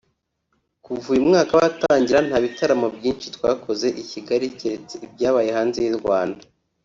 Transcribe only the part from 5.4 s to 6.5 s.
hanze y’u Rwanda